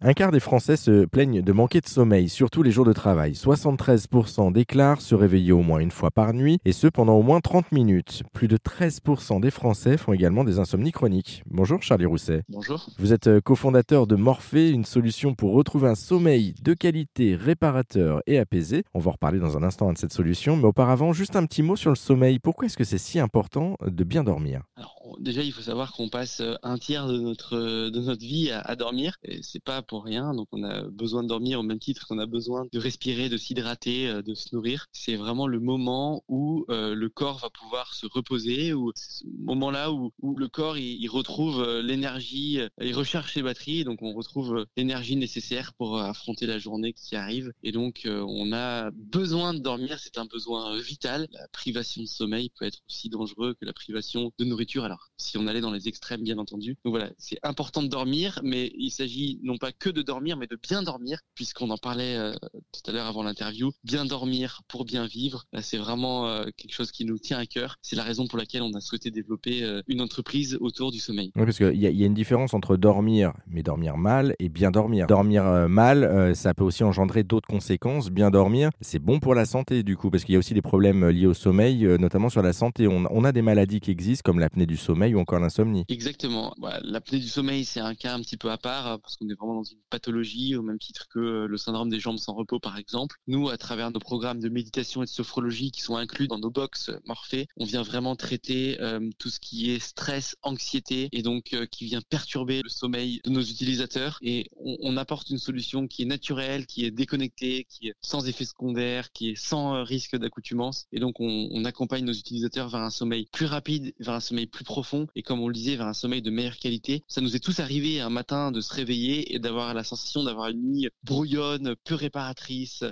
[0.00, 3.32] Un quart des Français se plaignent de manquer de sommeil, surtout les jours de travail.
[3.32, 7.40] 73% déclarent se réveiller au moins une fois par nuit, et ce pendant au moins
[7.40, 8.22] 30 minutes.
[8.32, 11.42] Plus de 13% des Français font également des insomnies chroniques.
[11.50, 12.44] Bonjour Charlie Rousset.
[12.48, 12.88] Bonjour.
[13.00, 18.22] Vous êtes euh, cofondateur de Morphée, une solution pour retrouver un sommeil de qualité, réparateur
[18.28, 18.84] et apaisé.
[18.94, 21.64] On va en reparler dans un instant de cette solution, mais auparavant, juste un petit
[21.64, 22.38] mot sur le sommeil.
[22.38, 24.62] Pourquoi est-ce que c'est si important de bien dormir?
[24.76, 28.24] Alors, déjà, il faut savoir qu'on passe euh, un tiers de notre, euh, de notre
[28.24, 30.34] vie à, à dormir, et c'est pas pour rien.
[30.34, 33.36] Donc on a besoin de dormir au même titre qu'on a besoin de respirer, de
[33.36, 34.86] s'hydrater, euh, de se nourrir.
[34.92, 39.92] C'est vraiment le moment où euh, le corps va pouvoir se reposer, ou ce moment-là
[39.92, 44.66] où, où, le corps il, il retrouve l'énergie, il recherche ses batteries, donc on retrouve
[44.76, 47.52] l'énergie nécessaire pour affronter la journée qui arrive.
[47.62, 51.28] Et donc on a besoin de dormir, c'est un besoin vital.
[51.32, 54.84] La privation de sommeil peut être aussi dangereux que la privation de nourriture.
[54.84, 56.76] Alors si on allait dans les extrêmes, bien entendu.
[56.84, 60.46] Donc voilà, c'est important de dormir, mais il s'agit non pas que de dormir, mais
[60.46, 62.32] de bien dormir, puisqu'on en parlait euh,
[62.72, 63.70] tout à l'heure avant l'interview.
[63.84, 67.76] Bien dormir pour bien vivre, c'est vraiment euh, quelque chose qui nous tient à cœur.
[67.82, 71.32] C'est la raison pour laquelle on a souhaité développer euh, une entreprise autour du sommeil.
[71.36, 74.70] Oui, parce qu'il y, y, a une différence entre dormir, mais dormir mal, et bien
[74.70, 75.06] dormir.
[75.06, 78.10] Dormir mal, ça peut aussi engendrer d'autres conséquences.
[78.10, 80.62] Bien dormir, c'est bon pour la santé, du coup, parce qu'il y a aussi des
[80.62, 82.86] problèmes liés au sommeil, notamment sur la santé.
[82.86, 85.84] On, on a des maladies qui existent, comme l'apnée du sommeil ou encore l'insomnie.
[85.88, 86.54] Exactement.
[86.58, 89.34] Voilà, l'apnée du sommeil, c'est un cas un petit peu à part, parce qu'on est
[89.34, 92.57] vraiment dans une pathologie au même titre que euh, le syndrome des jambes sans repos
[92.60, 93.16] par exemple.
[93.26, 96.50] Nous, à travers nos programmes de méditation et de sophrologie qui sont inclus dans nos
[96.50, 101.52] box Morphée, on vient vraiment traiter euh, tout ce qui est stress, anxiété et donc
[101.54, 106.02] euh, qui vient perturber le sommeil de nos utilisateurs et on, apporte une solution qui
[106.02, 110.16] est naturelle, qui est déconnectée, qui est sans effet secondaire, qui est sans euh, risque
[110.16, 114.20] d'accoutumance et donc on, on accompagne nos utilisateurs vers un sommeil plus rapide, vers un
[114.20, 117.04] sommeil plus profond et comme on le disait, vers un sommeil de meilleure qualité.
[117.06, 120.48] Ça nous est tous arrivé un matin de se réveiller et d'avoir la sensation d'avoir
[120.48, 122.47] une nuit brouillonne, peu réparatrice,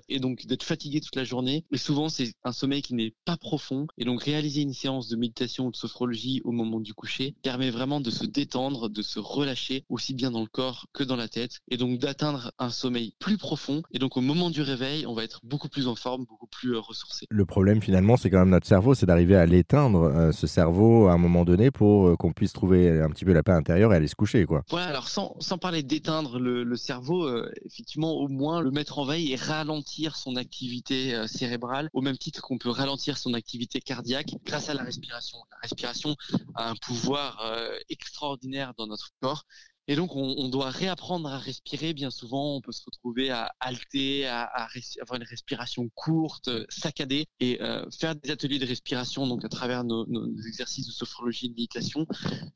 [0.09, 1.65] et donc d'être fatigué toute la journée.
[1.71, 3.87] Mais souvent, c'est un sommeil qui n'est pas profond.
[3.99, 7.71] Et donc, réaliser une séance de méditation ou de sophrologie au moment du coucher permet
[7.71, 11.29] vraiment de se détendre, de se relâcher, aussi bien dans le corps que dans la
[11.29, 13.83] tête, et donc d'atteindre un sommeil plus profond.
[13.93, 16.75] Et donc, au moment du réveil, on va être beaucoup plus en forme, beaucoup plus
[16.75, 17.27] euh, ressourcé.
[17.31, 21.07] Le problème, finalement, c'est quand même notre cerveau, c'est d'arriver à l'éteindre, euh, ce cerveau,
[21.09, 23.93] à un moment donné, pour euh, qu'on puisse trouver un petit peu la paix intérieure
[23.93, 24.63] et aller se coucher, quoi.
[24.71, 28.99] Voilà, alors sans, sans parler d'éteindre le, le, cerveau, euh, effectivement, au moins le mettre
[28.99, 33.35] en veille et ralentir son activité euh, cérébrale, au même titre qu'on peut ralentir son
[33.35, 35.39] activité cardiaque grâce à la respiration.
[35.51, 36.17] La respiration
[36.55, 39.45] a un pouvoir euh, extraordinaire dans notre corps.
[39.89, 41.95] Et donc, on, doit réapprendre à respirer.
[41.95, 44.69] Bien souvent, on peut se retrouver à halter, à,
[45.01, 49.85] avoir une respiration courte, saccadée, et euh, faire des ateliers de respiration, donc à travers
[49.85, 52.05] nos, nos exercices de sophrologie et de méditation,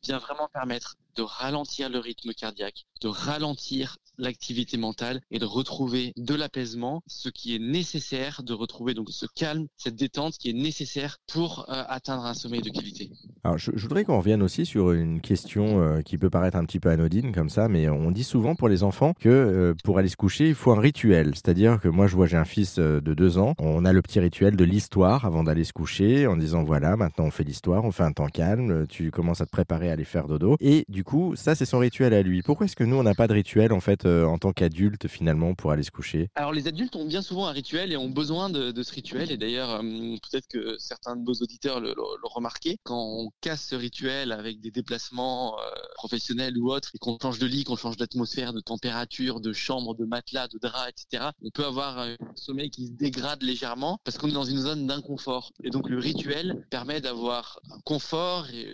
[0.02, 6.12] vient vraiment permettre de ralentir le rythme cardiaque, de ralentir l'activité mentale et de retrouver
[6.16, 10.54] de l'apaisement, ce qui est nécessaire de retrouver donc ce calme, cette détente qui est
[10.54, 13.10] nécessaire pour euh, atteindre un sommeil de qualité.
[13.44, 16.80] Alors, je, voudrais qu'on revienne aussi sur une question euh, qui peut paraître un petit
[16.80, 20.08] peu anodine comme ça, mais on dit souvent pour les enfants que euh, pour aller
[20.08, 21.34] se coucher, il faut un rituel.
[21.34, 24.20] C'est-à-dire que moi, je vois, j'ai un fils de deux ans, on a le petit
[24.20, 27.92] rituel de l'histoire avant d'aller se coucher, en disant voilà, maintenant on fait l'histoire, on
[27.92, 31.04] fait un temps calme, tu commences à te préparer à aller faire dodo, et du
[31.04, 32.42] coup, ça c'est son rituel à lui.
[32.42, 35.54] Pourquoi est-ce que nous, on n'a pas de rituel en fait en tant qu'adulte finalement
[35.54, 36.28] pour aller se coucher.
[36.34, 39.30] Alors les adultes ont bien souvent un rituel et ont besoin de, ce rituel.
[39.30, 42.78] Et d'ailleurs euh, peut-être que certains de nos auditeurs l'ont remarqué.
[42.82, 45.62] Quand on casse ce rituel avec des déplacements euh,
[45.94, 49.94] professionnels ou autres et qu'on change de lit, qu'on change d'atmosphère, de température, de chambre,
[49.94, 51.30] de matelas, de drap, etc.
[51.42, 54.86] On peut avoir un sommeil qui se dégrade légèrement parce qu'on est dans une zone
[54.86, 55.52] d'inconfort.
[55.62, 58.68] Et donc le rituel permet d'avoir un confort et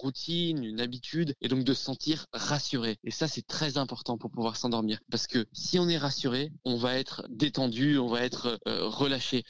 [0.00, 2.98] routine, une habitude, et donc de se sentir rassuré.
[3.04, 5.00] Et ça, c'est très important pour pouvoir s'endormir.
[5.10, 9.44] Parce que si on est rassuré, on va être détendu, on va être euh, relâché.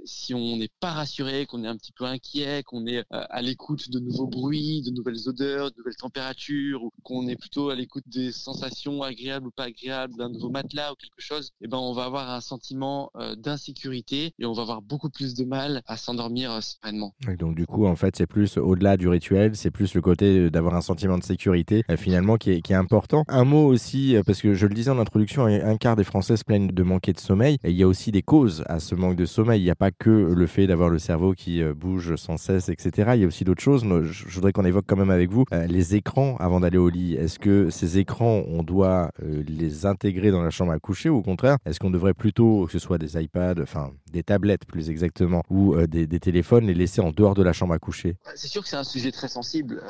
[0.00, 3.02] Euh, si on n'est pas rassuré, qu'on est un petit peu inquiet, qu'on est euh,
[3.10, 7.70] à l'écoute de nouveaux bruits, de nouvelles odeurs, de nouvelles températures, ou qu'on est plutôt
[7.70, 11.68] à l'écoute des sensations agréables ou pas agréables d'un nouveau matelas ou quelque chose, eh
[11.68, 15.82] ben, on va avoir un sentiment d'insécurité et on va avoir beaucoup plus de mal
[15.86, 17.14] à s'endormir sereinement.
[17.28, 20.50] Et donc, du coup, en fait, c'est plus au-delà du rituel, c'est plus le côté
[20.50, 23.24] d'avoir un sentiment de sécurité euh, finalement qui est, qui est, important.
[23.28, 26.36] Un mot aussi, euh, parce que je le disais en introduction, un quart des Français
[26.36, 27.58] se plaignent de manquer de sommeil.
[27.64, 29.60] Et il y a aussi des causes à ce manque de sommeil.
[29.60, 33.12] Il n'y a pas que le fait d'avoir le cerveau qui bouge sans cesse, etc.
[33.14, 33.84] Il y a aussi d'autres choses.
[33.84, 37.14] Je, voudrais qu'on évoque quand même avec vous les écrans avant d'aller au lit.
[37.14, 41.22] Est-ce que ces écrans, on doit les intégrer dans la chambre à coucher ou au
[41.22, 45.42] contraire, est-ce qu'on devrait plutôt, que ce soit des iPads, enfin des tablettes plus exactement,
[45.50, 48.16] ou des, des, téléphones, les laisser en dehors de la chambre à coucher?
[48.34, 49.82] C'est sûr que c'est un sujet très sensible.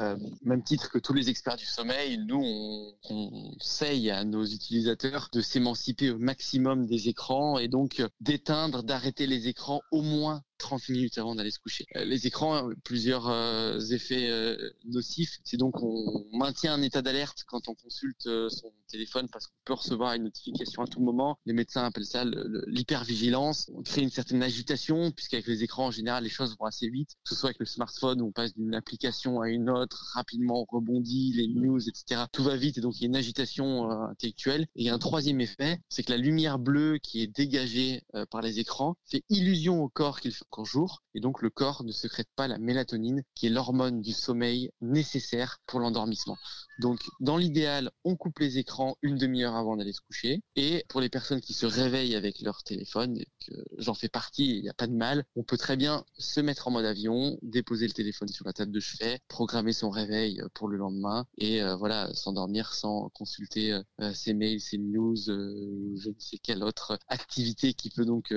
[0.44, 5.40] même titre que tous les experts du sommeil, nous, on, conseille à nos utilisateurs de
[5.40, 11.18] s'émanciper au maximum des écrans et donc d'éteindre, d'arrêter les écrans au moins 30 minutes
[11.18, 11.86] avant d'aller se coucher.
[11.96, 15.38] Euh, les écrans, plusieurs euh, effets euh, nocifs.
[15.44, 19.74] C'est donc on maintient un état d'alerte quand on consulte son téléphone parce qu'on peut
[19.74, 21.38] recevoir une notification à tout moment.
[21.46, 22.24] Les médecins appellent ça
[22.66, 23.70] l'hypervigilance.
[23.74, 27.10] On crée une certaine agitation puisqu'avec les écrans en général les choses vont assez vite.
[27.24, 30.76] Que ce soit avec le smartphone on passe d'une application à une autre rapidement, on
[30.76, 32.22] rebondit, les news, etc.
[32.32, 34.62] Tout va vite et donc il y a une agitation intellectuelle.
[34.76, 38.02] Et il y a un troisième effet, c'est que la lumière bleue qui est dégagée
[38.30, 41.92] par les écrans fait illusion au corps qu'il qu'en jour, et donc le corps ne
[41.92, 46.36] secrète pas la mélatonine, qui est l'hormone du sommeil nécessaire pour l'endormissement.
[46.78, 50.42] Donc, dans l'idéal, on coupe les écrans une demi-heure avant d'aller se coucher.
[50.56, 53.22] Et pour les personnes qui se réveillent avec leur téléphone,
[53.76, 56.68] j'en fais partie, il n'y a pas de mal, on peut très bien se mettre
[56.68, 60.68] en mode avion, déposer le téléphone sur la table de chevet, programmer son réveil pour
[60.68, 66.08] le lendemain et euh, voilà, s'endormir sans consulter euh, ses mails, ses news, euh, je
[66.08, 68.32] ne sais quelle autre activité qui peut donc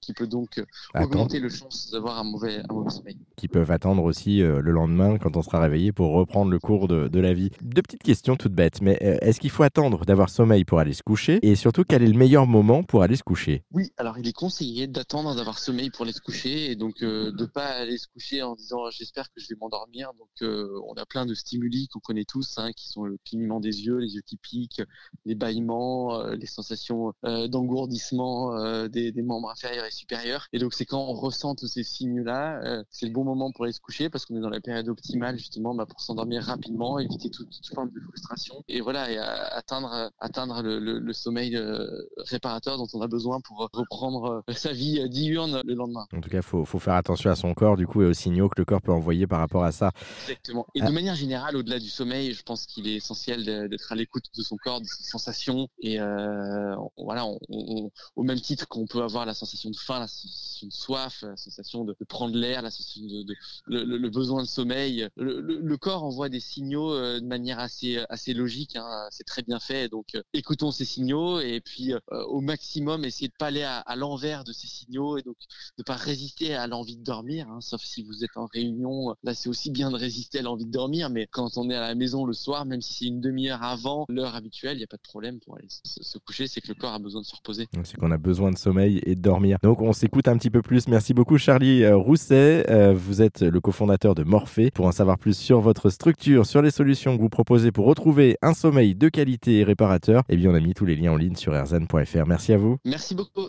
[0.00, 0.62] qui peut donc
[0.94, 3.18] augmenter le chance d'avoir un mauvais, un mauvais sommeil.
[3.36, 7.08] Qui peuvent attendre aussi le lendemain quand on sera réveillé pour reprendre le cours de,
[7.08, 7.50] de la vie.
[7.62, 10.92] Deux petites questions toutes bêtes, mais euh, est-ce qu'il faut attendre d'avoir sommeil pour aller
[10.92, 11.38] se coucher?
[11.42, 13.64] Et surtout, quel est le meilleur moment pour aller se coucher?
[13.72, 17.32] Oui, alors il est conseillé d'attendre d'avoir sommeil pour aller se coucher et donc euh,
[17.32, 20.12] de pas aller se coucher en disant j'espère que je vais m'endormir.
[20.18, 23.60] Donc euh, on a plein de stimuli qu'on connaît tous, hein, qui sont le clignement
[23.60, 24.82] des yeux, les yeux qui piquent,
[25.24, 30.46] les bâillements, les sensations d'engourdissement des, membres inférieurs et supérieurs.
[30.52, 33.72] Et donc c'est quand on ressent tous ces signes-là, c'est le bon moment pour aller
[33.72, 37.30] se coucher parce qu'on est dans la période optimale justement bah, pour s'endormir rapidement, éviter
[37.30, 41.86] tout toute, forme de frustration et voilà et atteindre atteindre le, sommeil euh,
[42.16, 46.06] réparateur dont on a besoin pour reprendre euh, sa vie diurne le lendemain.
[46.12, 48.48] En tout cas, faut faut faire attention à son corps du coup et aux signaux
[48.48, 49.90] que le corps peut envoyer par rapport à ça.
[50.22, 50.66] Exactement.
[50.74, 50.90] Et de ah.
[50.90, 54.56] manière générale, au-delà du sommeil, je pense qu'il est essentiel d'être à l'écoute de son
[54.56, 59.70] corps, de ses sensations et euh, voilà, au même titre qu'on peut avoir la sensation
[59.70, 63.34] de faim, la sensation de soif, la sensation de, prendre l'air, la sensation de,
[63.66, 68.76] le, besoin de sommeil, le, corps envoie des signaux de manière assez assez logique.
[68.76, 69.88] Hein, c'est très bien fait.
[69.88, 73.96] Donc euh, écoutons ces signaux et puis euh, au maximum essayer de pas aller à,
[73.96, 75.36] l'envers de ces signaux et donc
[75.78, 77.48] de pas résister à l'envie de dormir.
[77.48, 80.66] Hein, sauf si vous êtes en réunion, là c'est aussi bien de résister à l'envie
[80.66, 81.10] de dormir.
[81.10, 84.04] Mais quand on est à la maison le soir, même si c'est une demi-heure avant
[84.08, 86.46] l'heure habituelle, il n'y a pas de problème pour aller se, coucher.
[86.46, 87.68] C'est que le corps a besoin de se reposer.
[87.84, 89.58] C'est qu'on a besoin de sommeil et de dormir.
[89.62, 90.88] Donc on s'écoute un petit peu plus.
[90.88, 92.64] Merci beaucoup Charlie euh, Rousset.
[92.94, 94.70] vous êtes le cofondateur de Morphée.
[94.70, 98.38] Pour en savoir plus sur votre structure, sur les solutions que vous proposez pour retrouver
[98.40, 101.16] un sommeil de qualité et réparateur, eh bien on a mis tous les liens en
[101.16, 102.26] ligne sur erzan.fr.
[102.26, 102.78] Merci à vous.
[102.86, 103.48] Merci beaucoup.